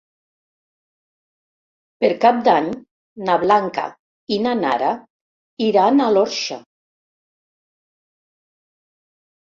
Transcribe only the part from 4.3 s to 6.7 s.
i na Nara iran a l'Orxa.